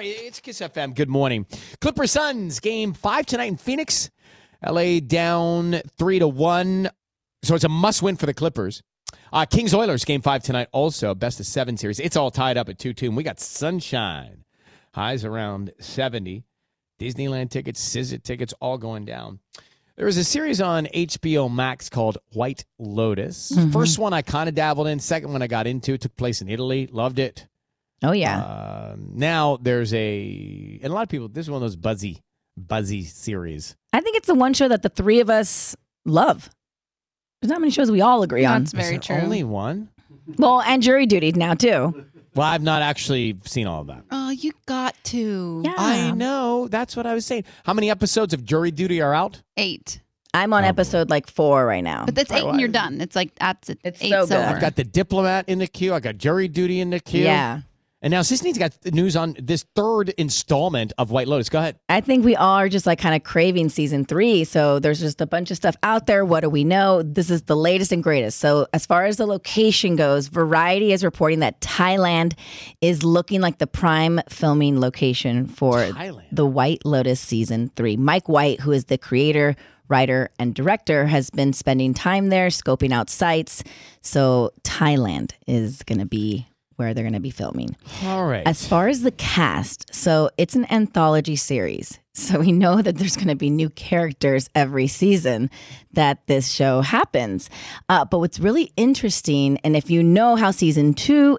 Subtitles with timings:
[0.00, 0.94] Right, it's Kiss FM.
[0.94, 1.44] Good morning.
[1.82, 4.10] Clipper Suns game five tonight in Phoenix.
[4.66, 6.88] LA down three to one,
[7.42, 8.82] so it's a must win for the Clippers.
[9.32, 12.00] Uh, Kings Oilers game five tonight also best of seven series.
[12.00, 14.44] It's all tied up at two two, and we got sunshine.
[14.94, 16.44] Highs around seventy.
[16.98, 19.38] Disneyland tickets, SZA tickets, all going down.
[19.96, 23.52] There was a series on HBO Max called White Lotus.
[23.52, 23.70] Mhm.
[23.72, 24.98] First one I kind of dabbled in.
[24.98, 25.98] Second one I got into.
[25.98, 26.86] Took place in Italy.
[26.90, 27.46] Loved it.
[28.02, 28.90] Oh yeah.
[28.92, 31.28] Um, now there's a and a lot of people.
[31.28, 32.22] This is one of those buzzy,
[32.56, 33.76] buzzy series.
[33.92, 36.50] I think it's the one show that the three of us love.
[37.40, 38.64] There's not many shows we all agree on.
[38.64, 39.88] Is there Only one.
[40.36, 42.06] Well, and jury duty now too.
[42.34, 44.04] Well, I've not actually seen all of that.
[44.10, 45.62] Oh, you got to.
[45.64, 45.74] Yeah.
[45.76, 46.68] I know.
[46.68, 47.44] That's what I was saying.
[47.64, 49.42] How many episodes of Jury Duty are out?
[49.56, 50.00] Eight.
[50.32, 52.04] I'm on episode like four right now.
[52.04, 53.00] But that's eight and you're done.
[53.00, 53.80] It's like that's it.
[53.82, 54.36] It's Eight's so good.
[54.36, 54.46] over.
[54.46, 55.92] I've got the Diplomat in the queue.
[55.92, 57.24] I got Jury Duty in the queue.
[57.24, 57.62] Yeah.
[58.02, 61.50] And now Sisanie's got news on this third installment of White Lotus.
[61.50, 61.78] Go ahead.
[61.90, 64.44] I think we all are just like kind of craving season three.
[64.44, 66.24] So there's just a bunch of stuff out there.
[66.24, 67.02] What do we know?
[67.02, 68.38] This is the latest and greatest.
[68.38, 72.34] So, as far as the location goes, Variety is reporting that Thailand
[72.80, 75.86] is looking like the prime filming location for
[76.32, 77.96] the White Lotus season three.
[77.96, 79.56] Mike White, who is the creator,
[79.88, 83.62] writer, and director, has been spending time there, scoping out sites.
[84.00, 86.46] So, Thailand is going to be
[86.80, 87.76] where they're going to be filming.
[88.04, 88.42] All right.
[88.46, 91.98] As far as the cast, so it's an anthology series.
[92.12, 95.48] So we know that there's going to be new characters every season
[95.92, 97.48] that this show happens.
[97.88, 101.38] Uh, but what's really interesting, and if you know how season two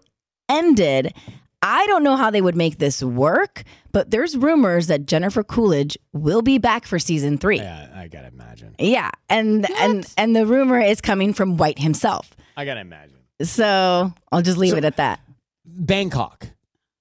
[0.50, 1.14] ended,
[1.62, 5.98] I don't know how they would make this work, but there's rumors that Jennifer Coolidge
[6.14, 7.58] will be back for season three.
[7.58, 8.76] Yeah, I gotta imagine.
[8.80, 12.32] Yeah, and and and the rumor is coming from White himself.
[12.58, 13.18] I gotta imagine.
[13.44, 15.20] So I'll just leave So- it at that.
[15.66, 16.48] Bangkok.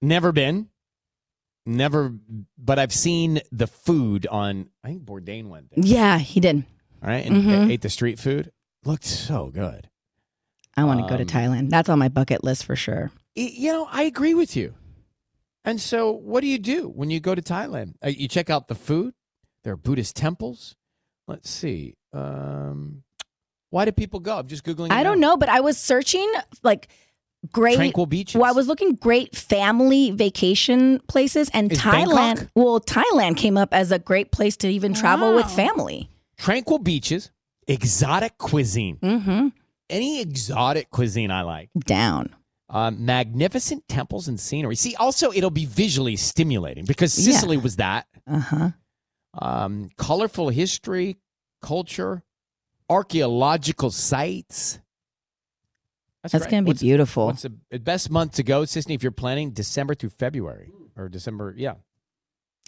[0.02, 0.68] Never been.
[1.66, 2.14] Never,
[2.58, 4.70] but I've seen the food on.
[4.82, 5.84] I think Bourdain went there.
[5.84, 6.64] Yeah, he did.
[7.02, 7.70] All right, and Mhm.
[7.70, 8.50] ate the street food.
[8.84, 9.88] Looked so good.
[10.76, 11.70] I want to go to Um, Thailand.
[11.70, 13.10] That's on my bucket list for sure.
[13.34, 14.74] You know, I agree with you.
[15.64, 17.94] And so, what do you do when you go to Thailand?
[18.02, 19.12] Uh, you check out the food.
[19.62, 20.74] There are Buddhist temples.
[21.28, 21.94] Let's see.
[22.14, 23.02] Um,
[23.68, 24.38] why do people go?
[24.38, 24.90] I'm just googling.
[24.90, 25.30] I don't now.
[25.32, 26.32] know, but I was searching
[26.62, 26.88] like
[27.52, 28.38] great Tranquil beaches.
[28.38, 32.36] Well, I was looking great family vacation places, and Is Thailand.
[32.36, 32.48] Bangkok?
[32.54, 36.08] Well, Thailand came up as a great place to even travel with family.
[36.36, 37.30] Tranquil beaches,
[37.66, 38.96] exotic cuisine.
[39.02, 39.48] Mm-hmm.
[39.88, 41.70] Any exotic cuisine I like.
[41.80, 42.34] Down.
[42.68, 44.76] Um, magnificent temples and scenery.
[44.76, 47.32] See, also it'll be visually stimulating because Yeah.
[47.32, 48.06] Sicily was that.
[48.28, 48.70] Uh huh.
[49.34, 51.16] Um, colorful history,
[51.62, 52.22] culture,
[52.88, 54.78] archaeological sites.
[56.22, 56.50] That's great.
[56.50, 57.26] gonna be What's- beautiful.
[57.26, 61.54] What's the best month to go, Sisanie, if you're planning December through February or December?
[61.56, 61.74] Yeah.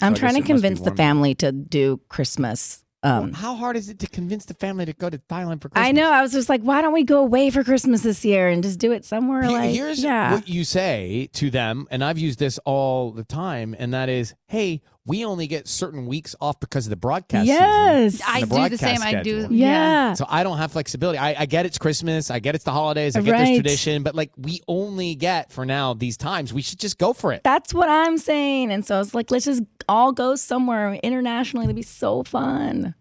[0.01, 2.85] I'm I trying to it must be convince the family to do Christmas.
[3.05, 5.89] Um, How hard is it to convince the family to go to Thailand for Christmas?
[5.89, 6.13] I know.
[6.13, 8.79] I was just like, why don't we go away for Christmas this year and just
[8.79, 10.33] do it somewhere Here- like Here's yeah.
[10.35, 14.35] what you say to them, and I've used this all the time, and that is,
[14.47, 18.21] "Hey, we only get certain weeks off because of the broadcast." Yes.
[18.27, 19.03] I the do the broadcast same.
[19.03, 19.41] I do.
[19.41, 19.57] schedule.
[19.57, 20.15] yeah.
[20.15, 21.19] So I don't have flexibility.
[21.19, 22.31] I, I get it's Christmas.
[22.31, 23.17] I get it's the holidays.
[23.17, 23.47] I get Right.
[23.47, 26.53] this tradition, but like we only get for now these times.
[26.53, 27.43] We should just go for it.
[27.45, 28.71] That's what I'm saying.
[28.71, 31.65] And so it's like, let's just all go somewhere internationally.
[31.65, 32.95] It'd be so fun.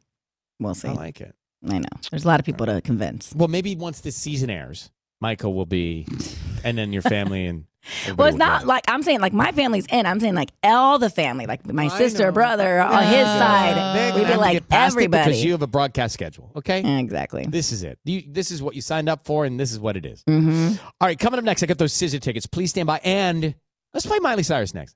[0.60, 0.88] We'll see.
[0.90, 1.36] I like it.
[1.70, 1.88] I know.
[2.10, 3.34] There's a lot of people to convince.
[3.36, 4.90] Well, maybe once this season airs,
[5.20, 6.08] Michael will be,
[6.64, 7.66] and then your family and.
[8.16, 10.06] Well, it's not like I'm saying like my family's in.
[10.06, 12.32] I'm saying like all the family, like my I sister, know.
[12.32, 13.96] brother, on his side.
[13.96, 15.32] They're We'd be like get past it everybody.
[15.32, 16.52] because you have a broadcast schedule.
[16.58, 17.00] Okay.
[17.00, 17.44] exactly.
[17.50, 17.98] This is it.
[18.06, 20.22] You, this is what you signed up for, and this is what it is.
[20.28, 22.46] hmm All right, coming up next, I got those SZA tickets.
[22.46, 23.56] Please stand by, and
[23.96, 24.96] let's play Miley Cyrus next.